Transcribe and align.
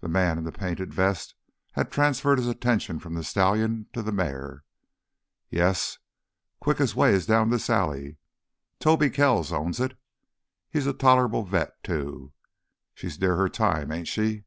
The 0.00 0.08
man 0.08 0.36
in 0.36 0.42
the 0.42 0.50
painted 0.50 0.92
vest 0.92 1.36
had 1.74 1.92
transferred 1.92 2.38
his 2.38 2.48
attention 2.48 2.98
from 2.98 3.22
stallion 3.22 3.86
to 3.92 4.02
mare. 4.02 4.64
"Yes. 5.48 5.98
Quickest 6.58 6.96
way 6.96 7.12
is 7.12 7.24
down 7.24 7.50
this 7.50 7.70
alley. 7.70 8.18
Tobe 8.80 9.12
Kells 9.12 9.52
owns 9.52 9.78
it. 9.78 9.96
He's 10.70 10.88
a 10.88 10.92
tolerable 10.92 11.44
vet, 11.44 11.80
too. 11.84 12.32
She's 12.94 13.20
near 13.20 13.36
her 13.36 13.48
time, 13.48 13.92
ain't 13.92 14.08
she?" 14.08 14.42